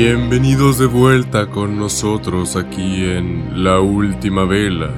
[0.00, 4.90] Bienvenidos de vuelta con nosotros aquí en La Última Vela,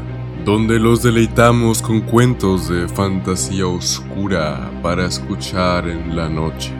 [0.44, 6.74] donde los deleitamos con cuentos de fantasía oscura para escuchar en la noche.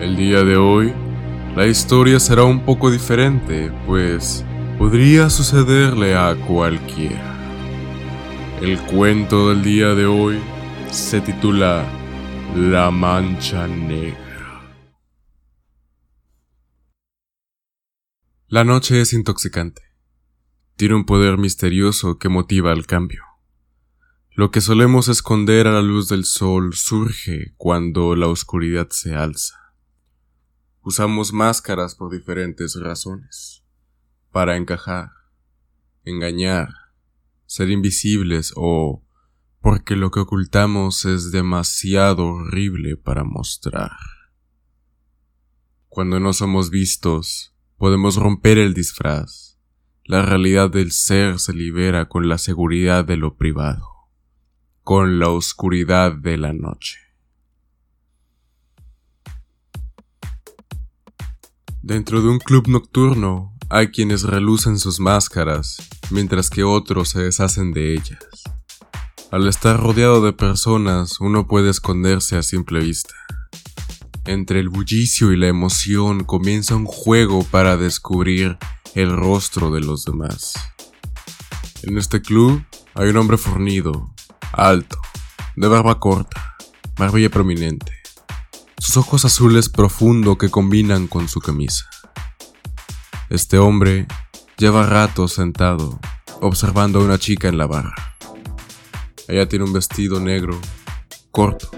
[0.00, 0.94] El día de hoy,
[1.54, 4.42] la historia será un poco diferente, pues
[4.78, 7.36] podría sucederle a cualquiera.
[8.62, 10.38] El cuento del día de hoy
[10.90, 11.84] se titula
[12.56, 14.31] La Mancha Negra.
[18.52, 19.80] La noche es intoxicante.
[20.76, 23.24] Tiene un poder misterioso que motiva el cambio.
[24.32, 29.56] Lo que solemos esconder a la luz del sol surge cuando la oscuridad se alza.
[30.82, 33.64] Usamos máscaras por diferentes razones.
[34.30, 35.12] Para encajar,
[36.04, 36.74] engañar,
[37.46, 39.02] ser invisibles o
[39.62, 43.96] porque lo que ocultamos es demasiado horrible para mostrar.
[45.88, 47.51] Cuando no somos vistos,
[47.82, 49.58] Podemos romper el disfraz.
[50.04, 53.88] La realidad del ser se libera con la seguridad de lo privado,
[54.84, 57.00] con la oscuridad de la noche.
[61.82, 65.78] Dentro de un club nocturno hay quienes relucen sus máscaras,
[66.12, 68.44] mientras que otros se deshacen de ellas.
[69.32, 73.14] Al estar rodeado de personas, uno puede esconderse a simple vista.
[74.24, 78.56] Entre el bullicio y la emoción comienza un juego para descubrir
[78.94, 80.54] el rostro de los demás.
[81.82, 84.14] En este club hay un hombre fornido,
[84.52, 85.00] alto,
[85.56, 86.56] de barba corta,
[86.96, 87.92] barbilla prominente,
[88.78, 91.86] sus ojos azules profundo que combinan con su camisa.
[93.28, 94.06] Este hombre
[94.56, 95.98] lleva rato sentado,
[96.40, 98.14] observando a una chica en la barra.
[99.26, 100.60] Ella tiene un vestido negro,
[101.32, 101.70] corto,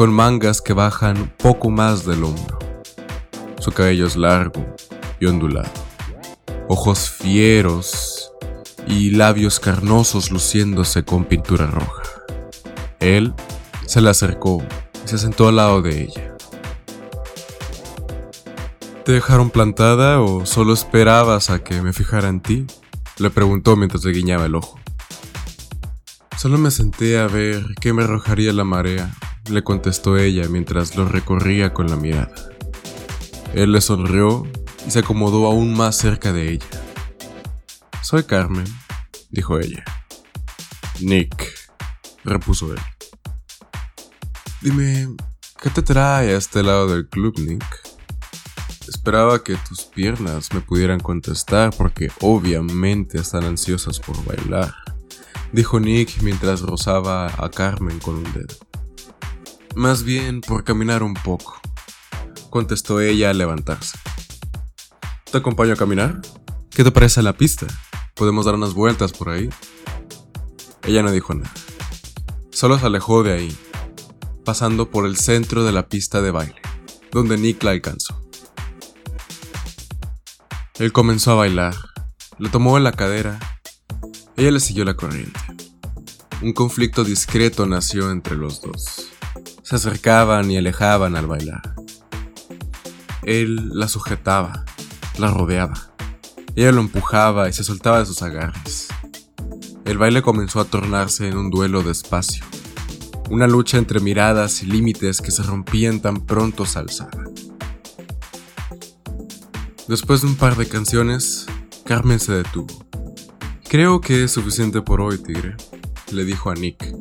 [0.00, 2.58] con mangas que bajan poco más del hombro.
[3.58, 4.64] Su cabello es largo
[5.20, 5.68] y ondulado,
[6.68, 8.32] ojos fieros
[8.86, 12.02] y labios carnosos luciéndose con pintura roja.
[12.98, 13.34] Él
[13.84, 14.64] se le acercó
[15.04, 16.34] y se sentó al lado de ella.
[19.04, 22.66] ¿Te dejaron plantada o solo esperabas a que me fijara en ti?
[23.18, 24.80] Le preguntó mientras le guiñaba el ojo.
[26.38, 29.10] Solo me senté a ver qué me arrojaría la marea
[29.48, 32.34] le contestó ella mientras lo recorría con la mirada.
[33.54, 34.46] Él le sonrió
[34.86, 36.66] y se acomodó aún más cerca de ella.
[38.02, 38.66] Soy Carmen,
[39.30, 39.84] dijo ella.
[41.00, 41.46] Nick,
[42.24, 42.80] repuso él.
[44.60, 45.08] Dime,
[45.60, 47.64] ¿qué te trae a este lado del club, Nick?
[48.88, 54.74] Esperaba que tus piernas me pudieran contestar porque obviamente están ansiosas por bailar,
[55.52, 58.69] dijo Nick mientras rozaba a Carmen con un dedo.
[59.80, 61.58] Más bien por caminar un poco,
[62.50, 63.98] contestó ella al levantarse.
[65.32, 66.20] ¿Te acompaño a caminar?
[66.68, 67.66] ¿Qué te parece la pista?
[68.14, 69.48] Podemos dar unas vueltas por ahí.
[70.82, 71.50] Ella no dijo nada.
[72.50, 73.56] Solo se alejó de ahí,
[74.44, 76.60] pasando por el centro de la pista de baile,
[77.10, 78.20] donde Nick la alcanzó.
[80.74, 81.74] Él comenzó a bailar,
[82.38, 83.38] le tomó en la cadera,
[84.36, 85.40] ella le siguió la corriente.
[86.42, 89.09] Un conflicto discreto nació entre los dos
[89.70, 91.76] se acercaban y alejaban al bailar.
[93.22, 94.64] Él la sujetaba,
[95.16, 95.92] la rodeaba.
[96.56, 98.88] Ella lo empujaba y se soltaba de sus agarres.
[99.84, 102.44] El baile comenzó a tornarse en un duelo de espacio,
[103.28, 107.08] una lucha entre miradas y límites que se rompían tan pronto se.
[109.86, 111.46] Después de un par de canciones,
[111.84, 112.84] Carmen se detuvo.
[113.68, 115.54] Creo que es suficiente por hoy, tigre,
[116.10, 116.92] le dijo a Nick,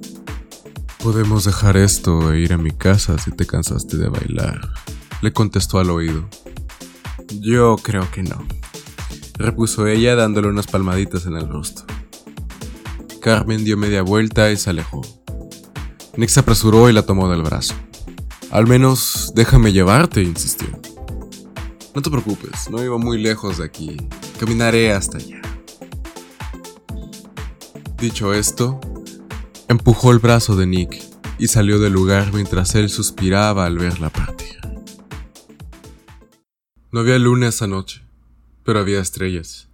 [1.04, 4.60] Podemos dejar esto e ir a mi casa si te cansaste de bailar,
[5.22, 6.28] le contestó al oído.
[7.40, 8.46] Yo creo que no,
[9.36, 11.86] repuso ella dándole unas palmaditas en el rostro.
[13.22, 15.02] Carmen dio media vuelta y se alejó.
[16.18, 17.76] Nick se apresuró y la tomó del brazo.
[18.52, 20.68] Al menos déjame llevarte, insistió.
[21.96, 23.96] No te preocupes, no iba muy lejos de aquí.
[24.38, 25.42] Caminaré hasta allá.
[28.00, 28.80] Dicho esto,
[29.70, 31.00] Empujó el brazo de Nick
[31.38, 34.58] y salió del lugar mientras él suspiraba al verla partir.
[36.92, 38.02] No había luna esa noche,
[38.64, 39.70] pero había estrellas.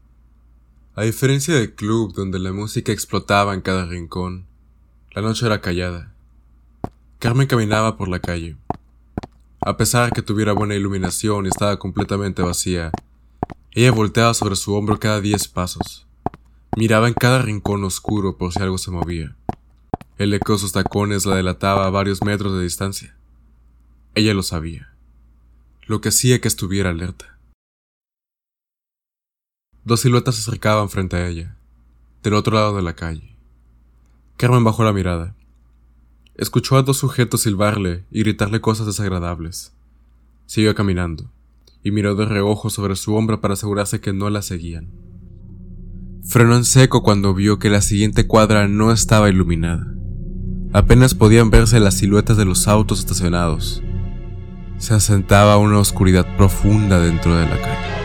[0.96, 4.48] A diferencia del club donde la música explotaba en cada rincón,
[5.12, 6.14] la noche era callada.
[7.20, 8.58] Carmen caminaba por la calle.
[9.62, 12.92] A pesar que tuviera buena iluminación y estaba completamente vacía,
[13.72, 16.06] ella volteaba sobre su hombro cada diez pasos.
[16.76, 19.38] Miraba en cada rincón oscuro por si algo se movía.
[20.18, 23.18] El eco de sus tacones la delataba a varios metros de distancia.
[24.14, 24.94] Ella lo sabía,
[25.88, 27.38] lo que hacía que estuviera alerta.
[29.84, 31.58] Dos siluetas se acercaban frente a ella,
[32.24, 33.36] del otro lado de la calle.
[34.38, 35.36] Carmen bajó la mirada.
[36.36, 39.74] Escuchó a dos sujetos silbarle y gritarle cosas desagradables.
[40.46, 41.30] Siguió caminando,
[41.84, 44.94] y miró de reojo sobre su hombro para asegurarse que no la seguían.
[46.24, 49.96] Frenó en seco cuando vio que la siguiente cuadra no estaba iluminada.
[50.76, 53.82] Apenas podían verse las siluetas de los autos estacionados.
[54.78, 57.96] Se asentaba una oscuridad profunda dentro de la calle.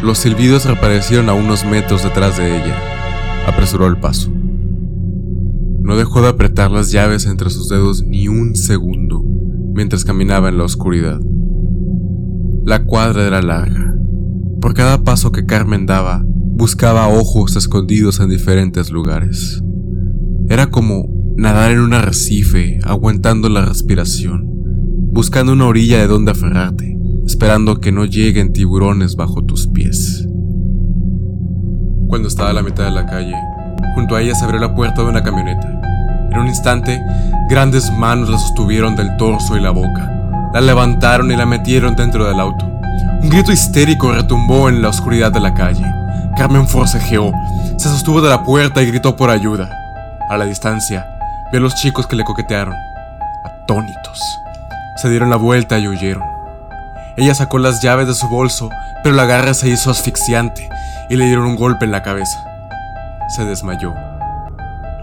[0.00, 2.76] Los silbidos reaparecieron a unos metros detrás de ella.
[3.48, 4.30] Apresuró el paso.
[4.30, 9.24] No dejó de apretar las llaves entre sus dedos ni un segundo
[9.74, 11.18] mientras caminaba en la oscuridad.
[12.64, 13.96] La cuadra era larga.
[14.60, 19.64] Por cada paso que Carmen daba, buscaba ojos escondidos en diferentes lugares.
[20.52, 21.06] Era como
[21.38, 24.44] nadar en un arrecife, aguantando la respiración,
[25.10, 26.94] buscando una orilla de donde aferrarte,
[27.26, 30.28] esperando que no lleguen tiburones bajo tus pies.
[32.06, 33.34] Cuando estaba a la mitad de la calle,
[33.94, 35.80] junto a ella se abrió la puerta de una camioneta.
[36.30, 37.00] En un instante,
[37.48, 40.50] grandes manos la sostuvieron del torso y la boca.
[40.52, 42.70] La levantaron y la metieron dentro del auto.
[43.22, 45.86] Un grito histérico retumbó en la oscuridad de la calle.
[46.36, 47.32] Carmen forcejeó,
[47.78, 49.78] se sostuvo de la puerta y gritó por ayuda.
[50.32, 51.04] A la distancia,
[51.50, 52.74] vio a los chicos que le coquetearon.
[53.44, 54.18] Atónitos.
[54.96, 56.22] Se dieron la vuelta y huyeron.
[57.18, 58.70] Ella sacó las llaves de su bolso,
[59.02, 60.70] pero la garra se hizo asfixiante
[61.10, 62.42] y le dieron un golpe en la cabeza.
[63.28, 63.92] Se desmayó.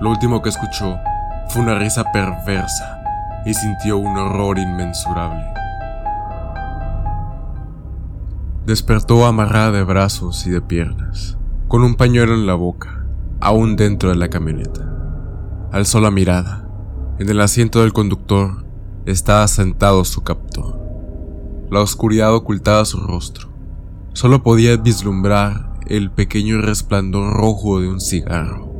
[0.02, 0.98] Lo último que escuchó
[1.50, 3.00] fue una risa perversa
[3.46, 5.46] y sintió un horror inmensurable.
[8.66, 11.38] Despertó amarrada de brazos y de piernas,
[11.68, 13.06] con un pañuelo en la boca,
[13.40, 14.99] aún dentro de la camioneta.
[15.71, 16.68] Alzó la mirada.
[17.19, 18.66] En el asiento del conductor
[19.06, 20.80] estaba sentado su captor.
[21.69, 23.50] La oscuridad ocultaba su rostro.
[24.13, 28.74] Solo podía vislumbrar el pequeño resplandor rojo de un cigarro,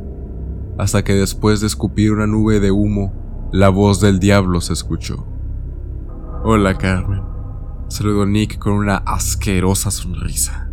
[0.78, 5.24] hasta que después de escupir una nube de humo, la voz del diablo se escuchó.
[6.42, 7.22] Hola, Carmen,
[7.86, 10.68] saludó Nick con una asquerosa sonrisa.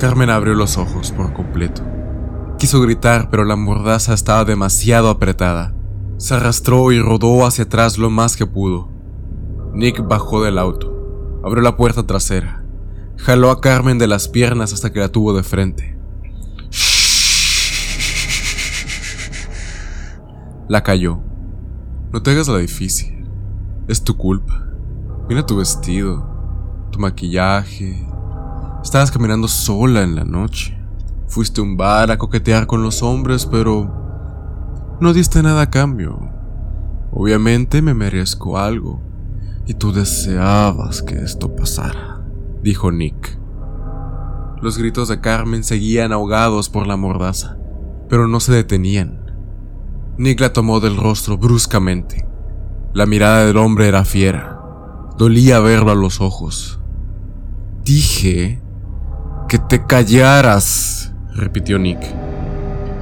[0.00, 1.82] Carmen abrió los ojos por completo.
[2.60, 5.74] Quiso gritar, pero la mordaza estaba demasiado apretada.
[6.18, 8.90] Se arrastró y rodó hacia atrás lo más que pudo.
[9.72, 12.62] Nick bajó del auto, abrió la puerta trasera,
[13.16, 15.96] jaló a Carmen de las piernas hasta que la tuvo de frente.
[20.68, 21.18] La cayó.
[22.12, 23.26] No te hagas la difícil.
[23.88, 24.66] Es tu culpa.
[25.30, 26.28] Mira tu vestido,
[26.92, 28.06] tu maquillaje.
[28.84, 30.79] Estabas caminando sola en la noche.
[31.30, 36.18] Fuiste un bar a coquetear con los hombres, pero no diste nada a cambio.
[37.12, 39.00] Obviamente me merezco algo.
[39.64, 42.24] Y tú deseabas que esto pasara,
[42.64, 43.38] dijo Nick.
[44.60, 47.56] Los gritos de Carmen seguían ahogados por la mordaza,
[48.08, 49.20] pero no se detenían.
[50.18, 52.26] Nick la tomó del rostro bruscamente.
[52.92, 54.60] La mirada del hombre era fiera.
[55.16, 56.80] Dolía verlo a los ojos.
[57.84, 58.60] Dije
[59.48, 60.99] que te callaras,
[61.40, 61.98] repitió Nick.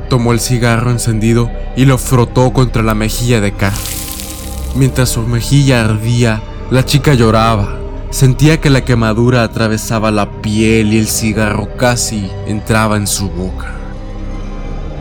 [0.09, 3.81] Tomó el cigarro encendido y lo frotó contra la mejilla de Carmen.
[4.75, 6.41] Mientras su mejilla ardía,
[6.71, 7.77] la chica lloraba.
[8.11, 13.75] Sentía que la quemadura atravesaba la piel y el cigarro casi entraba en su boca.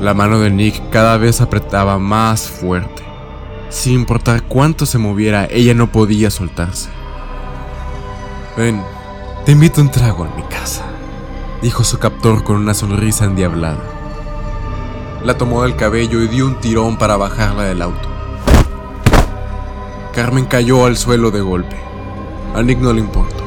[0.01, 3.03] La mano de Nick cada vez apretaba más fuerte.
[3.69, 6.89] Sin importar cuánto se moviera, ella no podía soltarse.
[8.57, 8.81] Ven,
[9.45, 10.85] te invito a un trago en mi casa,
[11.61, 13.83] dijo su captor con una sonrisa endiablada.
[15.23, 18.07] La tomó del cabello y dio un tirón para bajarla del auto.
[20.13, 21.75] Carmen cayó al suelo de golpe.
[22.55, 23.43] A Nick no le importó.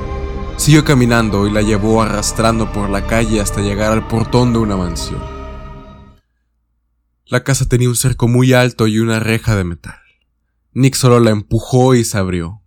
[0.57, 4.76] Siguió caminando y la llevó arrastrando por la calle hasta llegar al portón de una
[4.76, 5.21] mansión.
[7.26, 9.99] La casa tenía un cerco muy alto y una reja de metal.
[10.73, 12.62] Nick solo la empujó y se abrió.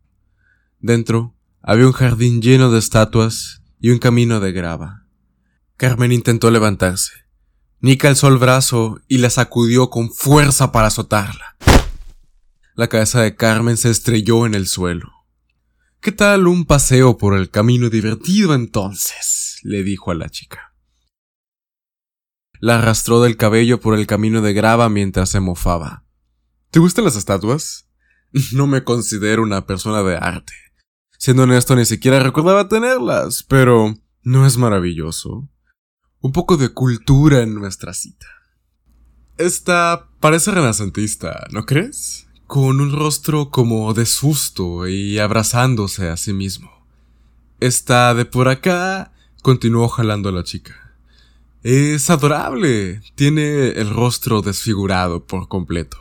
[0.79, 5.02] Dentro había un jardín lleno de estatuas y un camino de grava.
[5.77, 7.11] Carmen intentó levantarse.
[7.79, 11.57] Nick alzó el brazo y la sacudió con fuerza para azotarla.
[12.75, 15.11] La cabeza de Carmen se estrelló en el suelo.
[15.99, 19.59] ¿Qué tal un paseo por el camino divertido entonces?
[19.63, 20.73] le dijo a la chica.
[22.59, 26.05] La arrastró del cabello por el camino de grava mientras se mofaba.
[26.71, 27.89] ¿Te gustan las estatuas?
[28.53, 30.53] No me considero una persona de arte.
[31.19, 35.47] Siendo honesto, ni siquiera recordaba tenerlas, pero ¿no es maravilloso?
[36.23, 38.25] Un poco de cultura en nuestra cita.
[39.37, 42.25] Esta parece renacentista, ¿no crees?
[42.47, 46.71] Con un rostro como de susto y abrazándose a sí mismo.
[47.59, 49.13] Esta de por acá
[49.43, 50.95] Continuó jalando a la chica.
[51.63, 53.01] Es adorable.
[53.15, 55.97] Tiene el rostro desfigurado por completo.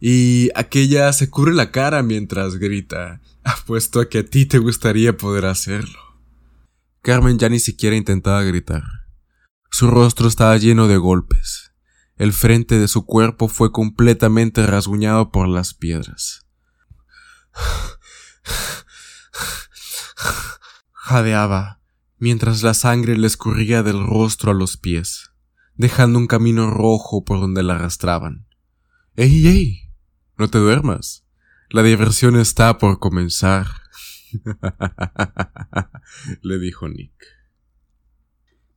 [0.00, 3.20] Y aquella se cubre la cara mientras grita.
[3.42, 5.98] Apuesto a que a ti te gustaría poder hacerlo.
[7.02, 8.84] Carmen ya ni siquiera intentaba gritar.
[9.76, 11.72] Su rostro estaba lleno de golpes.
[12.14, 16.46] El frente de su cuerpo fue completamente rasguñado por las piedras.
[20.92, 21.80] Jadeaba,
[22.18, 25.32] mientras la sangre le escurría del rostro a los pies,
[25.74, 28.46] dejando un camino rojo por donde la arrastraban.
[29.16, 29.90] ¡Ey, ey!
[30.38, 31.26] No te duermas.
[31.68, 33.66] La diversión está por comenzar.
[36.42, 37.33] le dijo Nick.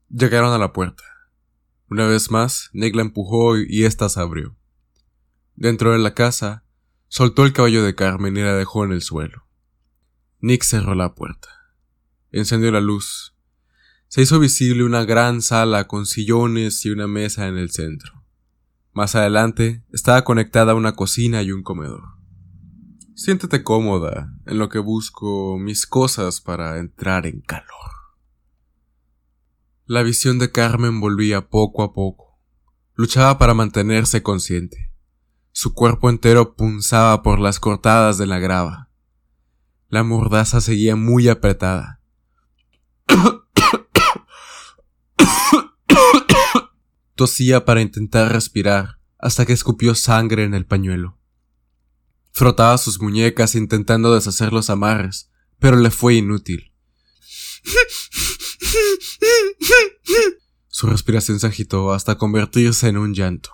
[0.10, 1.04] Llegaron a la puerta.
[1.90, 4.56] Una vez más, Nick la empujó y ésta se abrió.
[5.56, 6.64] Dentro de la casa,
[7.08, 9.48] soltó el caballo de Carmen y la dejó en el suelo.
[10.40, 11.50] Nick cerró la puerta.
[12.32, 13.36] Encendió la luz.
[14.08, 18.24] Se hizo visible una gran sala con sillones y una mesa en el centro.
[18.94, 22.04] Más adelante estaba conectada una cocina y un comedor.
[23.14, 27.97] Siéntete cómoda en lo que busco mis cosas para entrar en calor.
[29.90, 32.38] La visión de Carmen volvía poco a poco.
[32.96, 34.92] Luchaba para mantenerse consciente.
[35.54, 38.90] Su cuerpo entero punzaba por las cortadas de la grava.
[39.88, 42.02] La mordaza seguía muy apretada.
[47.16, 51.18] Tosía para intentar respirar hasta que escupió sangre en el pañuelo.
[52.34, 56.74] Frotaba sus muñecas intentando deshacer los amarres, pero le fue inútil.
[60.68, 63.52] Su respiración se agitó hasta convertirse en un llanto.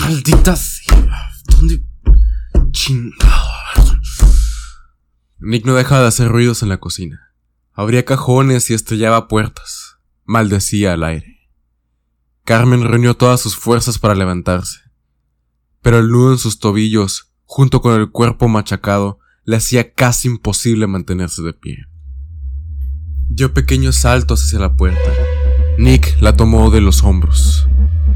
[0.00, 1.30] ¡Maldita sea!
[1.44, 1.84] ¿Dónde
[5.38, 7.34] Nick no dejaba de hacer ruidos en la cocina.
[7.72, 9.96] Abría cajones y estrellaba puertas.
[10.24, 11.50] Maldecía al aire.
[12.44, 14.86] Carmen reunió todas sus fuerzas para levantarse
[15.86, 20.88] pero el nudo en sus tobillos, junto con el cuerpo machacado, le hacía casi imposible
[20.88, 21.86] mantenerse de pie.
[23.28, 25.10] Dio pequeños saltos hacia la puerta.
[25.78, 27.68] Nick la tomó de los hombros.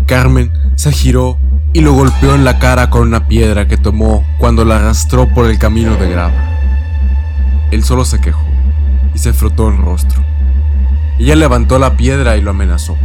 [0.07, 1.37] Carmen se giró
[1.73, 5.47] y lo golpeó en la cara con una piedra que tomó cuando la arrastró por
[5.47, 6.59] el camino de grava.
[7.73, 8.47] Él solo se quejó
[9.13, 10.25] y se frotó el rostro.
[11.19, 12.97] Ella levantó la piedra y lo amenazó.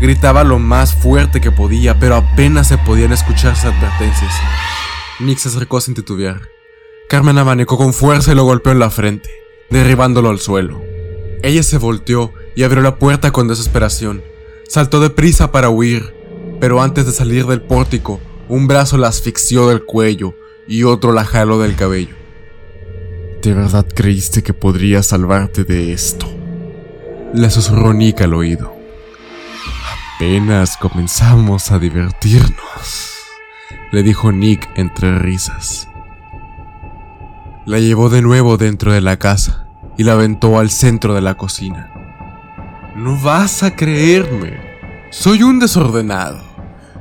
[0.00, 4.32] Gritaba lo más fuerte que podía, pero apenas se podían escuchar sus advertencias.
[5.18, 6.40] Nick se acercó sin titubear.
[7.08, 9.28] Carmen abanicó con fuerza y lo golpeó en la frente,
[9.70, 10.95] derribándolo al suelo.
[11.42, 14.22] Ella se volteó y abrió la puerta con desesperación.
[14.68, 16.14] Saltó deprisa para huir,
[16.60, 20.34] pero antes de salir del pórtico, un brazo la asfixió del cuello
[20.66, 22.14] y otro la jaló del cabello.
[23.42, 26.26] ¿De verdad creíste que podría salvarte de esto?
[27.32, 28.74] Le susurró Nick al oído.
[30.16, 33.14] Apenas comenzamos a divertirnos,
[33.92, 35.88] le dijo Nick entre risas.
[37.66, 39.65] La llevó de nuevo dentro de la casa
[39.96, 41.90] y la aventó al centro de la cocina.
[42.96, 44.58] No vas a creerme.
[45.10, 46.40] Soy un desordenado.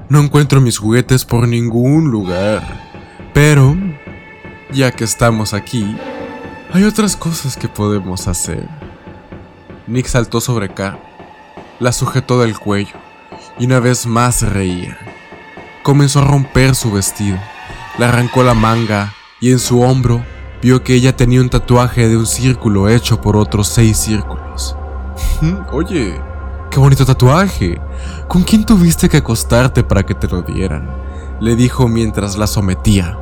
[0.09, 2.63] No encuentro mis juguetes por ningún lugar.
[3.33, 3.75] Pero,
[4.71, 5.95] ya que estamos aquí,
[6.73, 8.67] hay otras cosas que podemos hacer.
[9.87, 11.01] Nick saltó sobre Carmen,
[11.79, 12.95] la sujetó del cuello
[13.59, 14.97] y una vez más reía.
[15.83, 17.37] Comenzó a romper su vestido,
[17.97, 20.25] le arrancó la manga y en su hombro
[20.65, 24.75] vio que ella tenía un tatuaje de un círculo hecho por otros seis círculos.
[25.71, 26.19] Oye,
[26.71, 27.79] qué bonito tatuaje.
[28.27, 30.89] ¿Con quién tuviste que acostarte para que te lo dieran?
[31.39, 33.15] Le dijo mientras la sometía.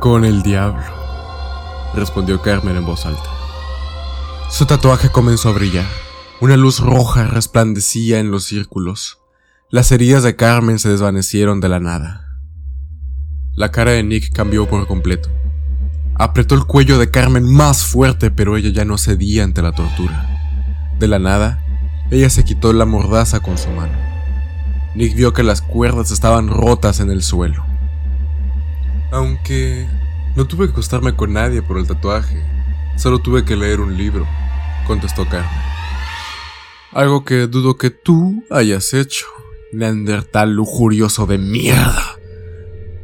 [0.00, 0.82] Con el diablo,
[1.94, 3.30] respondió Carmen en voz alta.
[4.48, 5.86] Su tatuaje comenzó a brillar.
[6.40, 9.20] Una luz roja resplandecía en los círculos.
[9.68, 12.29] Las heridas de Carmen se desvanecieron de la nada.
[13.54, 15.28] La cara de Nick cambió por completo.
[16.14, 20.26] Apretó el cuello de Carmen más fuerte, pero ella ya no cedía ante la tortura.
[20.98, 21.64] De la nada,
[22.10, 23.96] ella se quitó la mordaza con su mano.
[24.94, 27.64] Nick vio que las cuerdas estaban rotas en el suelo.
[29.12, 29.86] Aunque
[30.36, 32.42] no tuve que acostarme con nadie por el tatuaje,
[32.96, 34.26] solo tuve que leer un libro
[34.90, 35.48] contestó Carmen.
[36.90, 39.26] Algo que dudo que tú hayas hecho,
[39.72, 42.19] Neandertal lujurioso de mierda.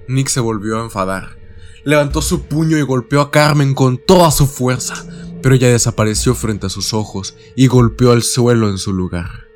[0.08, 1.38] Nick se volvió a enfadar.
[1.84, 5.06] Levantó su puño y golpeó a Carmen con toda su fuerza,
[5.42, 9.46] pero ella desapareció frente a sus ojos y golpeó al suelo en su lugar.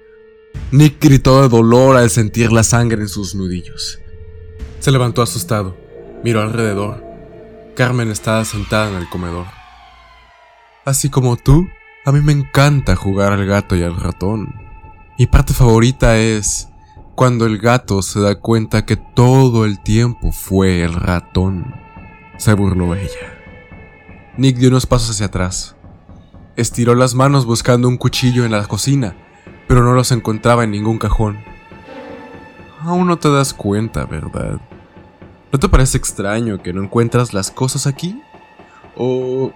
[0.70, 3.98] Nick gritó de dolor al sentir la sangre en sus nudillos.
[4.78, 5.76] Se levantó asustado,
[6.22, 7.10] miró alrededor
[7.80, 9.46] Carmen estaba sentada en el comedor.
[10.84, 11.66] Así como tú,
[12.04, 14.54] a mí me encanta jugar al gato y al ratón.
[15.18, 16.68] Mi parte favorita es
[17.20, 21.74] cuando el gato se da cuenta que todo el tiempo fue el ratón.
[22.38, 23.36] Se burló ella.
[24.38, 25.76] Nick dio unos pasos hacia atrás.
[26.56, 29.14] Estiró las manos buscando un cuchillo en la cocina,
[29.68, 31.36] pero no los encontraba en ningún cajón.
[32.80, 34.58] Aún no te das cuenta, ¿verdad?
[35.52, 38.18] ¿No te parece extraño que no encuentras las cosas aquí?
[38.96, 39.52] ¿O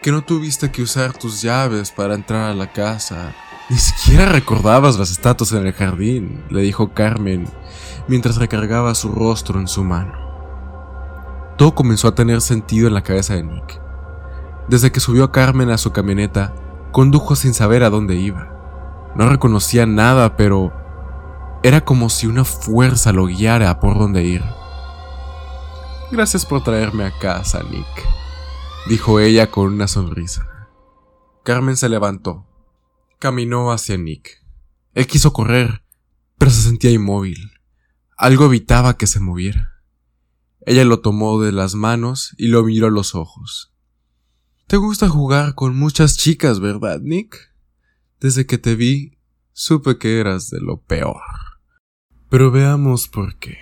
[0.00, 3.34] que no tuviste que usar tus llaves para entrar a la casa?
[3.70, 7.46] Ni siquiera recordabas las estatuas en el jardín, le dijo Carmen
[8.08, 10.14] mientras recargaba su rostro en su mano.
[11.58, 13.78] Todo comenzó a tener sentido en la cabeza de Nick.
[14.68, 16.54] Desde que subió a Carmen a su camioneta,
[16.92, 19.12] condujo sin saber a dónde iba.
[19.14, 20.72] No reconocía nada, pero
[21.62, 24.44] era como si una fuerza lo guiara por dónde ir.
[26.10, 27.86] Gracias por traerme a casa, Nick,
[28.88, 30.46] dijo ella con una sonrisa.
[31.42, 32.47] Carmen se levantó.
[33.18, 34.44] Caminó hacia Nick.
[34.94, 35.82] Él quiso correr,
[36.38, 37.52] pero se sentía inmóvil.
[38.16, 39.82] Algo evitaba que se moviera.
[40.66, 43.72] Ella lo tomó de las manos y lo miró a los ojos.
[44.68, 47.54] Te gusta jugar con muchas chicas, ¿verdad, Nick?
[48.20, 49.18] Desde que te vi,
[49.52, 51.22] supe que eras de lo peor.
[52.28, 53.56] Pero veamos por qué.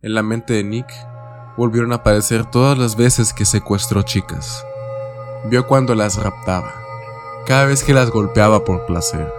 [0.00, 0.86] En la mente de Nick
[1.58, 4.64] volvieron a aparecer todas las veces que secuestró chicas.
[5.50, 6.85] Vio cuando las raptaba,
[7.46, 9.32] cada vez que las golpeaba por placer,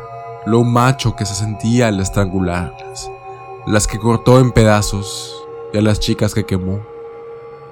[0.45, 3.11] lo macho que se sentía al estrangularlas,
[3.65, 5.35] las que cortó en pedazos
[5.73, 6.79] y a las chicas que quemó.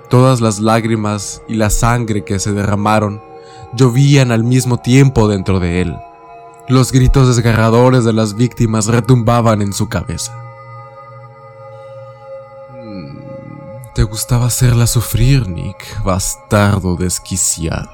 [0.09, 3.21] Todas las lágrimas y la sangre que se derramaron
[3.73, 5.95] llovían al mismo tiempo dentro de él.
[6.67, 10.35] Los gritos desgarradores de las víctimas retumbaban en su cabeza.
[13.93, 17.89] Te gustaba hacerla sufrir, Nick, bastardo desquiciado,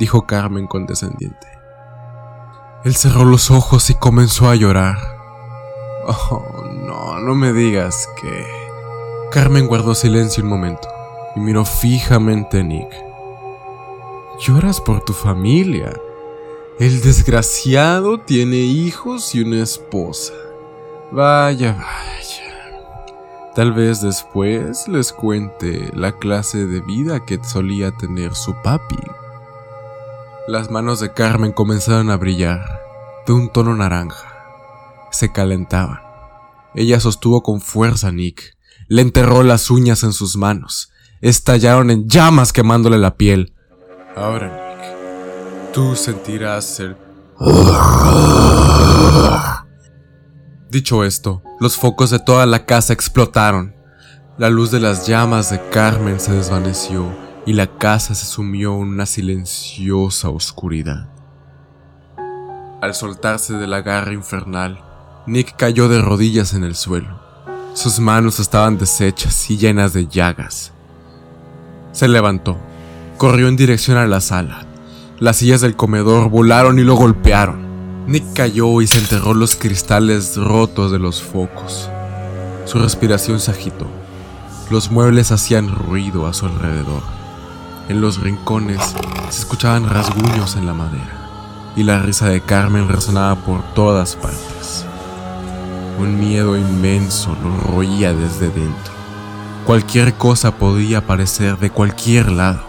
[0.00, 1.46] dijo Carmen condescendiente.
[2.84, 4.96] Él cerró los ojos y comenzó a llorar.
[6.06, 8.46] Oh, no, no me digas que...
[9.30, 10.88] Carmen guardó silencio un momento
[11.36, 12.90] y miró fijamente a Nick.
[14.40, 15.92] Lloras por tu familia.
[16.78, 20.32] El desgraciado tiene hijos y una esposa.
[21.12, 23.52] Vaya, vaya.
[23.54, 28.96] Tal vez después les cuente la clase de vida que solía tener su papi.
[30.48, 32.82] Las manos de Carmen comenzaron a brillar,
[33.26, 34.26] de un tono naranja.
[35.12, 36.00] Se calentaban.
[36.74, 38.56] Ella sostuvo con fuerza a Nick,
[38.88, 43.54] le enterró las uñas en sus manos, estallaron en llamas quemándole la piel.
[44.16, 46.96] Ahora, Nick, tú sentirás el...
[50.70, 53.74] Dicho esto, los focos de toda la casa explotaron.
[54.38, 58.90] La luz de las llamas de Carmen se desvaneció y la casa se sumió en
[58.90, 61.08] una silenciosa oscuridad.
[62.80, 64.80] Al soltarse de la garra infernal,
[65.26, 67.20] Nick cayó de rodillas en el suelo.
[67.74, 70.72] Sus manos estaban deshechas y llenas de llagas.
[71.90, 72.56] Se levantó,
[73.16, 74.64] corrió en dirección a la sala.
[75.18, 78.06] Las sillas del comedor volaron y lo golpearon.
[78.06, 81.90] Nick cayó y se enterró los cristales rotos de los focos.
[82.64, 83.88] Su respiración se agitó.
[84.70, 87.19] Los muebles hacían ruido a su alrededor.
[87.90, 88.94] En los rincones
[89.30, 94.84] se escuchaban rasguños en la madera y la risa de Carmen resonaba por todas partes.
[95.98, 98.92] Un miedo inmenso lo roía desde dentro.
[99.66, 102.60] Cualquier cosa podía aparecer de cualquier lado.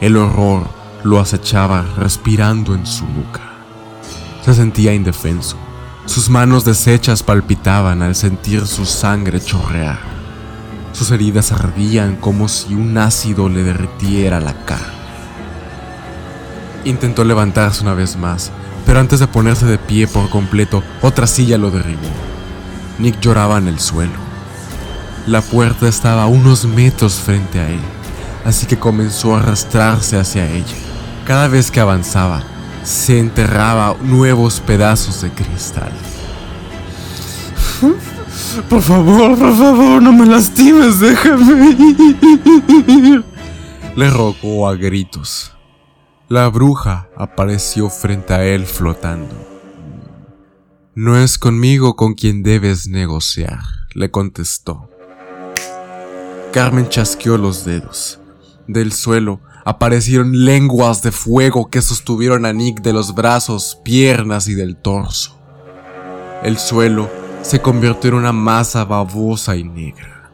[0.00, 0.68] El horror
[1.02, 3.42] lo acechaba respirando en su nuca.
[4.44, 5.56] Se sentía indefenso.
[6.04, 10.15] Sus manos deshechas palpitaban al sentir su sangre chorrear.
[10.96, 14.94] Sus heridas ardían como si un ácido le derritiera la cara.
[16.86, 18.50] Intentó levantarse una vez más,
[18.86, 22.08] pero antes de ponerse de pie por completo, otra silla lo derribó.
[22.98, 24.14] Nick lloraba en el suelo.
[25.26, 27.80] La puerta estaba a unos metros frente a él,
[28.46, 30.76] así que comenzó a arrastrarse hacia ella.
[31.26, 32.42] Cada vez que avanzaba,
[32.84, 35.92] se enterraba nuevos pedazos de cristal.
[38.62, 41.76] Por favor, por favor, no me lastimes, déjame.
[43.94, 45.52] Le rogó a gritos.
[46.28, 49.34] La bruja apareció frente a él flotando.
[50.94, 53.60] No es conmigo con quien debes negociar,
[53.94, 54.88] le contestó.
[56.52, 58.18] Carmen chasqueó los dedos.
[58.66, 64.54] Del suelo aparecieron lenguas de fuego que sostuvieron a Nick de los brazos, piernas y
[64.54, 65.38] del torso.
[66.42, 67.10] El suelo
[67.46, 70.32] se convirtió en una masa babosa y negra.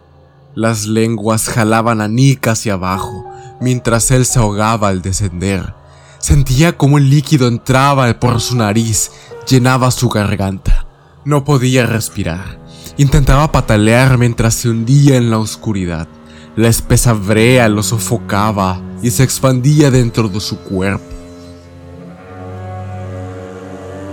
[0.54, 5.74] Las lenguas jalaban a Nick hacia abajo, mientras él se ahogaba al descender.
[6.18, 9.10] Sentía como el líquido entraba por su nariz,
[9.46, 10.86] llenaba su garganta.
[11.26, 12.58] No podía respirar.
[12.96, 16.08] Intentaba patalear mientras se hundía en la oscuridad.
[16.56, 21.04] La espesa brea lo sofocaba y se expandía dentro de su cuerpo.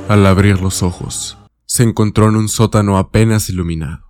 [0.10, 1.39] Al abrir los ojos,
[1.80, 4.04] se encontró en un sótano apenas iluminado.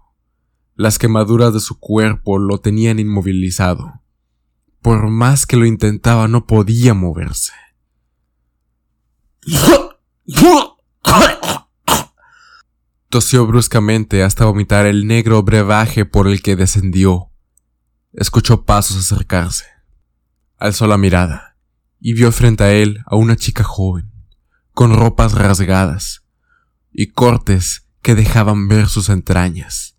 [0.73, 4.01] Las quemaduras de su cuerpo lo tenían inmovilizado.
[4.81, 7.53] Por más que lo intentaba no podía moverse.
[13.09, 17.29] Tosió bruscamente hasta vomitar el negro brebaje por el que descendió.
[18.13, 19.65] Escuchó pasos acercarse.
[20.57, 21.55] Alzó la mirada
[21.99, 24.11] y vio frente a él a una chica joven,
[24.73, 26.23] con ropas rasgadas
[26.91, 29.97] y cortes que dejaban ver sus entrañas.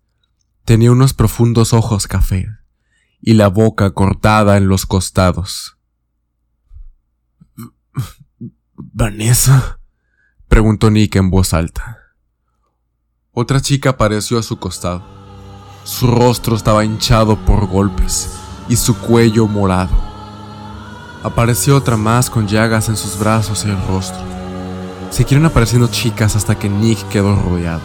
[0.65, 2.47] Tenía unos profundos ojos café
[3.21, 5.77] y la boca cortada en los costados.
[8.75, 9.79] ¿Vanessa?
[10.47, 11.97] preguntó Nick en voz alta.
[13.31, 15.03] Otra chica apareció a su costado.
[15.83, 18.29] Su rostro estaba hinchado por golpes
[18.67, 19.95] y su cuello morado.
[21.23, 24.40] Apareció otra más con llagas en sus brazos y el rostro.
[25.11, 27.81] Siguieron apareciendo chicas hasta que Nick quedó rodeado.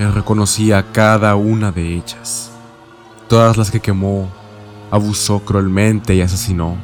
[0.00, 2.50] Él reconocía a cada una de ellas.
[3.28, 4.28] Todas las que quemó,
[4.90, 6.76] abusó cruelmente y asesinó.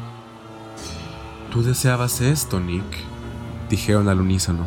[1.53, 2.85] Tú deseabas esto, Nick,
[3.69, 4.65] dijeron al unísono.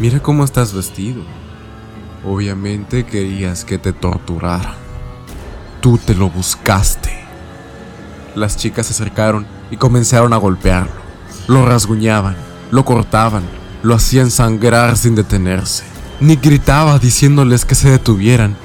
[0.00, 1.22] Mira cómo estás vestido.
[2.24, 4.74] Obviamente querías que te torturara.
[5.82, 7.10] Tú te lo buscaste.
[8.34, 10.92] Las chicas se acercaron y comenzaron a golpearlo.
[11.46, 12.36] Lo rasguñaban,
[12.70, 15.84] lo cortaban, lo hacían sangrar sin detenerse.
[16.20, 18.56] Nick gritaba diciéndoles que se detuvieran.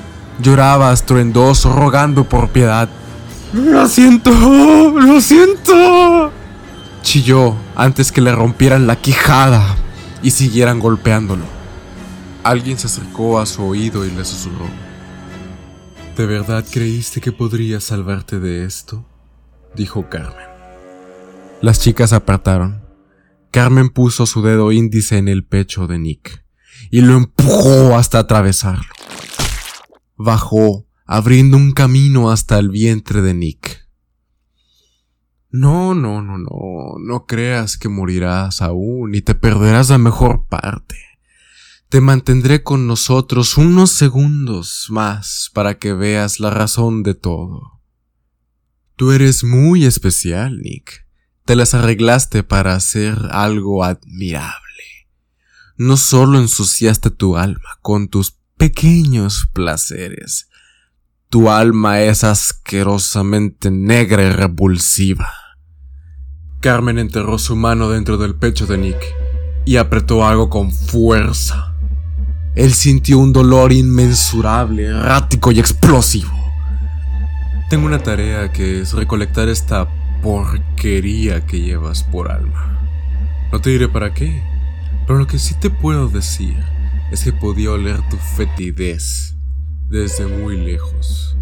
[0.41, 2.89] Lloraba estruendoso, rogando por piedad.
[3.53, 6.31] Lo siento, lo siento.
[7.03, 9.75] Chilló antes que le rompieran la quijada
[10.23, 11.43] y siguieran golpeándolo.
[12.43, 14.67] Alguien se acercó a su oído y le susurró.
[16.17, 19.05] ¿De verdad creíste que podría salvarte de esto?
[19.75, 20.47] dijo Carmen.
[21.61, 22.82] Las chicas apartaron.
[23.53, 26.43] Carmen puso su dedo índice en el pecho de Nick
[26.89, 28.91] y lo empujó hasta atravesarlo.
[30.17, 33.87] Bajó, abriendo un camino hasta el vientre de Nick.
[35.51, 40.97] No, no, no, no, no creas que morirás aún y te perderás la mejor parte.
[41.89, 47.83] Te mantendré con nosotros unos segundos más para que veas la razón de todo.
[48.95, 51.02] Tú eres muy especial, Nick.
[51.45, 55.09] Te las arreglaste para hacer algo admirable.
[55.75, 60.47] No solo ensuciaste tu alma con tus pequeños placeres.
[61.27, 65.33] Tu alma es asquerosamente negra y repulsiva.
[66.61, 69.03] Carmen enterró su mano dentro del pecho de Nick
[69.65, 71.75] y apretó algo con fuerza.
[72.55, 76.31] Él sintió un dolor inmensurable, errático y explosivo.
[77.69, 79.89] Tengo una tarea que es recolectar esta
[80.23, 82.79] porquería que llevas por alma.
[83.51, 84.41] No te diré para qué,
[85.05, 86.57] pero lo que sí te puedo decir
[87.11, 89.35] es que podía oler tu fetidez
[89.89, 91.35] desde muy lejos.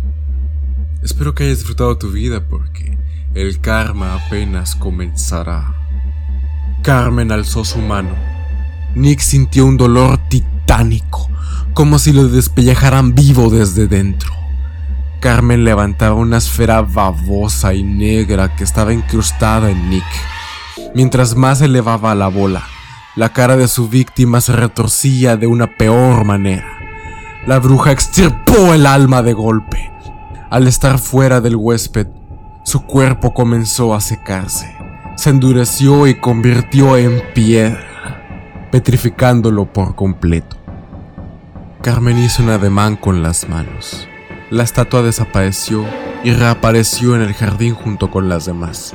[1.03, 2.97] Espero que hayas disfrutado tu vida porque
[3.35, 5.75] el karma apenas comenzará.
[6.81, 8.15] Carmen alzó su mano.
[8.95, 11.29] Nick sintió un dolor titánico
[11.73, 14.40] como si lo despellejaran vivo desde dentro.
[15.21, 20.03] Carmen levantaba una esfera babosa y negra que estaba incrustada en Nick.
[20.95, 22.63] Mientras más elevaba la bola,
[23.15, 26.65] la cara de su víctima se retorcía de una peor manera.
[27.45, 29.91] La bruja extirpó el alma de golpe.
[30.49, 32.07] Al estar fuera del huésped,
[32.63, 34.75] su cuerpo comenzó a secarse.
[35.17, 40.57] Se endureció y convirtió en piedra, petrificándolo por completo.
[41.83, 44.07] Carmen hizo un ademán con las manos.
[44.51, 45.85] La estatua desapareció
[46.25, 48.93] y reapareció en el jardín junto con las demás.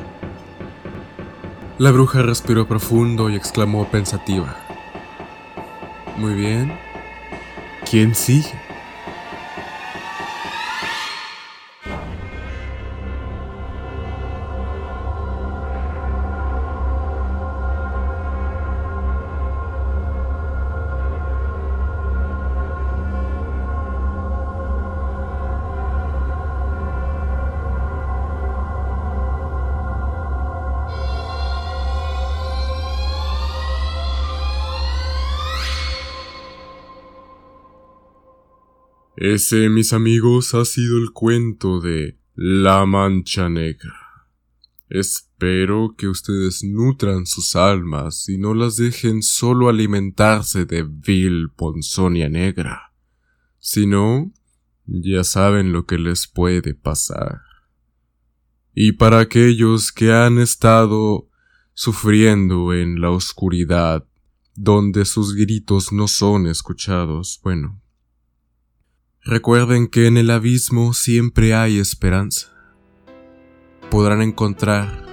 [1.79, 4.55] La bruja respiró profundo y exclamó pensativa.
[6.19, 6.79] Muy bien.
[7.91, 8.66] ¿Quién sigue?
[39.17, 43.95] Ese, mis amigos, ha sido el cuento de La Mancha Negra.
[44.91, 52.29] Espero que ustedes nutran sus almas y no las dejen solo alimentarse de vil ponzonia
[52.29, 52.93] negra.
[53.59, 54.35] Si no,
[54.85, 57.41] ya saben lo que les puede pasar.
[58.75, 61.31] Y para aquellos que han estado
[61.73, 64.07] sufriendo en la oscuridad,
[64.55, 67.81] donde sus gritos no son escuchados, bueno,
[69.29, 72.47] Recuerden que en el abismo siempre hay esperanza.
[73.91, 75.05] Podrán encontrar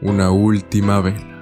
[0.00, 1.35] una última vela.